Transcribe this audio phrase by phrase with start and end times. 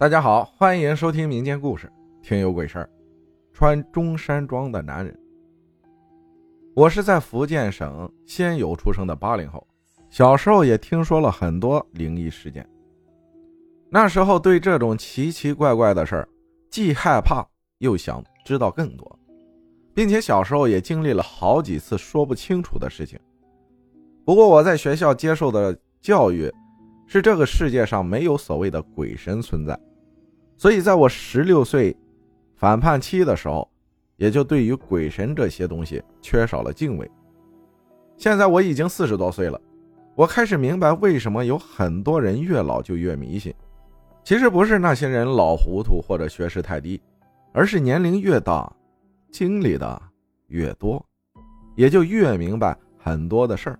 [0.00, 1.90] 大家好，欢迎收听民间故事，
[2.22, 2.88] 听有鬼事儿。
[3.52, 5.12] 穿中山装的男人。
[6.72, 9.66] 我是在福建省仙游出生的八零后，
[10.08, 12.64] 小时候也听说了很多灵异事件。
[13.90, 16.28] 那时候对这种奇奇怪怪的事儿，
[16.70, 17.44] 既害怕
[17.78, 19.18] 又想知道更多，
[19.92, 23.18] 并且小时候也经历了好几次说不清楚的事情。
[24.24, 26.48] 不过我在学校接受的教育
[27.08, 29.76] 是这个世界上没有所谓的鬼神存在。
[30.58, 31.96] 所以，在我十六岁
[32.56, 33.70] 反叛期的时候，
[34.16, 37.08] 也就对于鬼神这些东西缺少了敬畏。
[38.16, 39.60] 现在我已经四十多岁了，
[40.16, 43.54] 我开始明白为什么有很多人越老就越迷信。
[44.24, 47.00] 其实不是那些人老糊涂或者学识太低，
[47.52, 48.70] 而是年龄越大，
[49.30, 50.02] 经历的
[50.48, 51.00] 越多，
[51.76, 53.78] 也就越明白很多的事儿。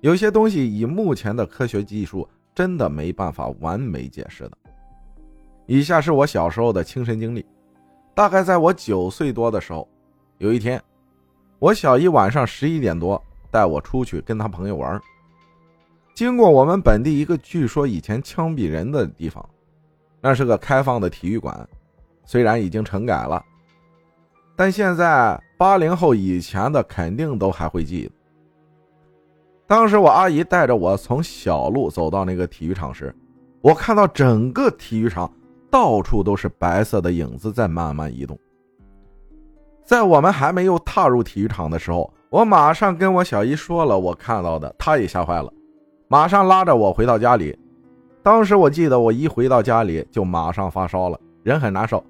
[0.00, 4.56] 有些东西以目前的科学技术，真的没办法完美解释的。
[5.72, 7.46] 以下是我小时候的亲身经历。
[8.12, 9.88] 大概在我九岁多的时候，
[10.38, 10.82] 有一天，
[11.60, 15.00] 我小姨晚上十一点多带我出去跟她朋友玩。
[16.12, 19.48] 经过我们本地一个据说以前枪毙人的地方，
[20.20, 21.56] 那是个开放的体育馆，
[22.24, 23.40] 虽然已经整改了，
[24.56, 28.12] 但现在八零后以前的肯定都还会记得。
[29.68, 33.14] 当时我阿姨带着我从小路走到那个体育场时，
[33.60, 35.32] 我看到整个体育场。
[35.70, 38.38] 到处都是白色的影子在慢慢移动。
[39.84, 45.52] 在我们还没有踏入体育场的时候，我马上跟我小姨说了我看到的，她也吓坏了，
[46.08, 47.58] 马上拉着我回到家里。
[48.22, 52.04] 当时我记得我一回到家里就马上发烧了，人很难受，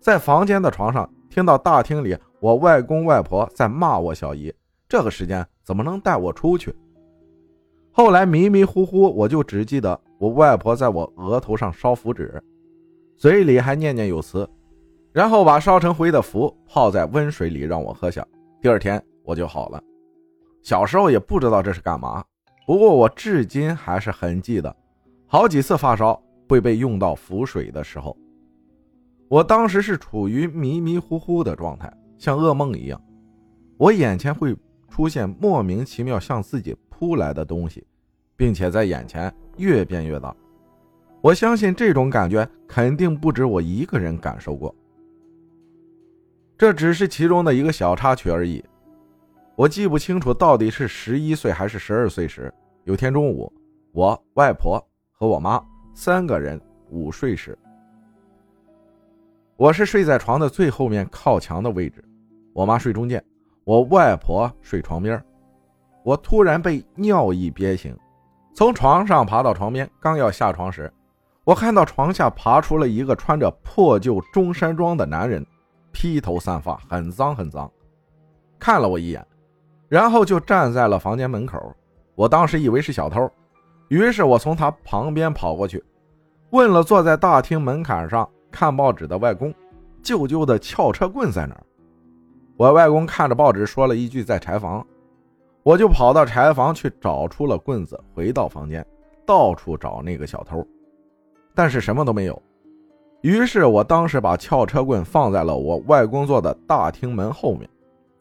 [0.00, 4.52] 在房间的床上听到大厅里我外公外婆在骂我小姨，
[4.88, 6.74] 这个时间怎么能带我出去？
[7.92, 12.42] 后来迷迷糊糊，我就只记得我外婆在我额头上烧符纸。
[13.16, 14.48] 嘴里还念念有词，
[15.10, 18.26] 然后把烧成灰的符泡在温水里让我喝下。
[18.60, 19.82] 第二天我就好了。
[20.62, 22.22] 小时候也不知道这是干嘛，
[22.66, 24.74] 不过我至今还是很记得，
[25.26, 28.14] 好几次发烧会被用到符水的时候，
[29.28, 33.00] 我当时是处于迷迷糊糊的状态，像噩梦一样。
[33.78, 34.54] 我眼前会
[34.90, 37.86] 出现莫名其妙向自己扑来的东西，
[38.36, 40.36] 并且在眼前越变越大。
[41.20, 44.74] 我相信这种感觉肯定不止我一个人感受过，
[46.56, 48.64] 这只是其中的一个小插曲而已。
[49.56, 52.52] 我记不清楚到底是十一岁还是十二岁时，
[52.84, 53.52] 有天中午，
[53.92, 54.78] 我外婆
[55.10, 55.60] 和我妈
[55.94, 56.60] 三个人
[56.90, 57.58] 午睡时，
[59.56, 62.04] 我是睡在床的最后面靠墙的位置，
[62.52, 63.24] 我妈睡中间，
[63.64, 65.20] 我外婆睡床边。
[66.04, 67.96] 我突然被尿意憋醒，
[68.54, 70.92] 从床上爬到床边，刚要下床时。
[71.46, 75.46] 我看到床下爬出了一个穿着破旧中山装的男人，
[75.92, 77.70] 披头散发，很脏很脏，
[78.58, 79.24] 看了我一眼，
[79.88, 81.72] 然后就站在了房间门口。
[82.16, 83.30] 我当时以为是小偷，
[83.86, 85.80] 于是我从他旁边跑过去，
[86.50, 89.54] 问了坐在大厅门槛上看报纸的外公
[90.02, 91.62] ：“舅舅的撬车棍在哪儿？”
[92.58, 94.84] 我外公看着报纸说了一句：“在柴房。”
[95.62, 98.84] 我就跑到柴房去找出了棍子，回到房间，
[99.24, 100.66] 到处找那个小偷。
[101.56, 102.42] 但是什么都没有，
[103.22, 107.66] 于是我当时把撬车棍放在了我外公坐的大厅门后面，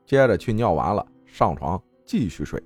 [0.06, 2.64] 接着去尿完了，上床继续睡。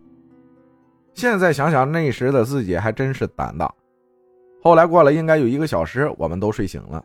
[1.15, 3.73] 现在想想那时的自己还真是胆大。
[4.61, 7.03] 后来过了应该有一个小时，我们都睡醒了，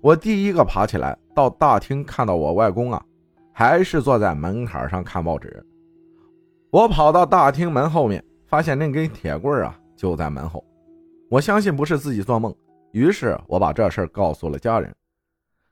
[0.00, 3.00] 我第一个爬起来到大厅，看到我外公啊，
[3.52, 5.64] 还是坐在门槛上看报纸。
[6.70, 10.64] 我跑到大厅门后面，发现那根铁棍啊就在门后，
[11.30, 12.52] 我相信不是自己做梦。
[12.92, 14.94] 于是我把这事儿告诉了家人，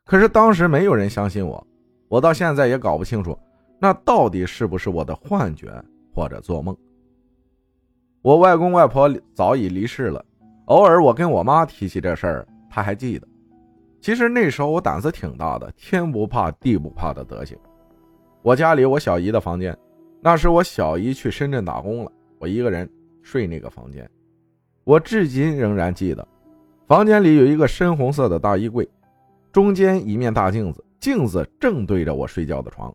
[0.05, 1.67] 可是当时没有人相信我，
[2.09, 3.39] 我到现在也搞不清楚，
[3.81, 5.71] 那到底是不是我的幻觉
[6.15, 6.77] 或者做梦？
[8.23, 10.25] 我外公外婆早已离世了，
[10.67, 13.27] 偶尔我跟我妈提起这事儿，她还记得。
[14.01, 17.59] 其实那时候我胆子挺大的，天不怕地不怕的德行。
[18.43, 19.77] 我家里我小姨的房间，
[20.21, 22.89] 那时我小姨去深圳打工了，我一个人
[23.23, 24.09] 睡那个房间，
[24.85, 26.27] 我至今仍然记得。
[26.89, 28.89] 房间里有一个深红色的大衣柜，
[29.53, 32.91] 中间一面大镜子，镜子正对着我睡觉的床。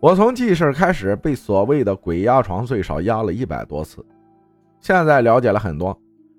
[0.00, 4.02] 我从记事开始被所谓的鬼压床最少压了一百多次，
[4.80, 5.94] 现在了解了很多，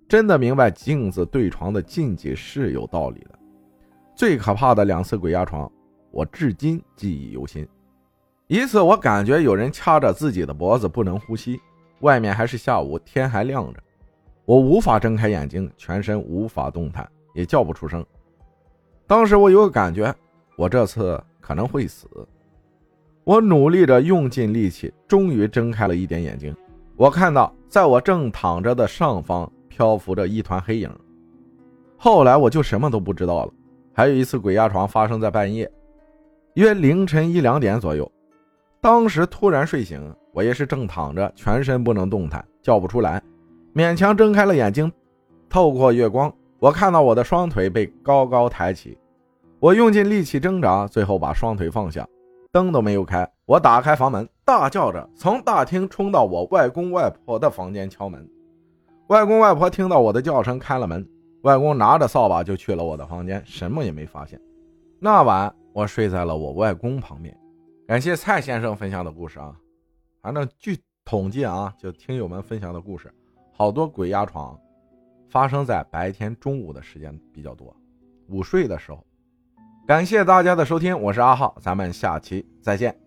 [0.10, 3.38] 真的明白镜子对床的禁忌是有道理的。
[4.16, 5.71] 最可怕的两次鬼压床，
[6.10, 7.68] 我至今记忆犹新。
[8.48, 11.62] 一次我感觉有人掐着自己的脖子不能呼吸，
[12.00, 13.80] 外面还是下午，天还亮着。
[14.45, 18.06] 我无法睁开眼睛，全身无法动弹，也叫不出声。
[19.07, 20.13] 当时我有个感觉，
[20.56, 22.07] 我这次可能会死。
[23.24, 26.56] 我努力着，用尽力气，终于睁开了一点眼睛。
[26.95, 30.89] 我看到，在我正躺着的上方漂浮着一团黑影。
[31.97, 33.51] 后来我就什么都不知道了。
[33.94, 35.71] 还有一次鬼压床发生在半夜，
[36.53, 38.09] 约凌晨一两点左右。
[38.80, 43.21] 当时突然睡醒，我也是正躺着，全身不能动弹，叫不出来，
[43.75, 44.89] 勉强睁开了眼睛。
[45.50, 48.98] 透过月光，我看到我的双腿被高高抬起。
[49.60, 52.07] 我用尽力气挣扎，最后把双腿放下，
[52.54, 53.30] 灯都没有开。
[53.45, 58.25] 我打开房门，大叫着从大厅冲到我外公外婆的房间敲门。
[59.07, 61.06] 外公外婆听到我的叫声，开了门。
[61.42, 64.39] 外公拿着扫把就去了我的房间，什么也没发现。
[65.00, 67.38] 那晚我睡在了我外公旁边。
[67.86, 69.54] 感谢蔡先生分享的故事啊，
[70.21, 73.13] 反正据统计啊，就听友们分享的故事，
[73.57, 74.60] 好多鬼压床
[75.30, 77.74] 发生在白天中午的时间比较多，
[78.28, 79.02] 午睡的时候。
[79.88, 83.05] 感谢大家的收听，我是阿浩，咱们下期再见。